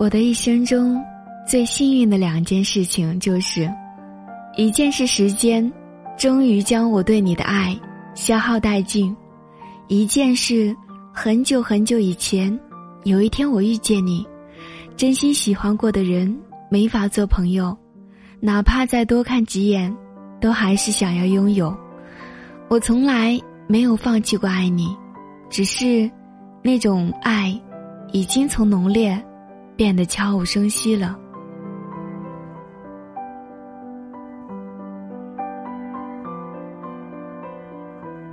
[0.00, 0.98] 我的一生中
[1.46, 3.70] 最幸运的两件事情，就是
[4.56, 5.70] 一件是时间
[6.16, 7.78] 终于将我对你的爱
[8.14, 9.14] 消耗殆尽，
[9.88, 10.74] 一件是
[11.12, 12.58] 很久很久以前，
[13.04, 14.26] 有一天我遇见你，
[14.96, 16.34] 真心喜欢过的人
[16.70, 17.76] 没法做朋友，
[18.40, 19.94] 哪怕再多看几眼，
[20.40, 21.76] 都还是想要拥有。
[22.70, 24.96] 我从来没有放弃过爱你，
[25.50, 26.10] 只是
[26.62, 27.54] 那种爱
[28.12, 29.22] 已经从浓烈
[29.80, 31.18] 变得悄无声息了。